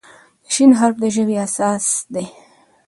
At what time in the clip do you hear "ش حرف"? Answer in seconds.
0.53-0.95